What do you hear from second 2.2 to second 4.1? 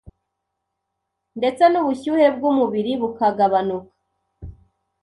bw’umubiri bukagabanuka.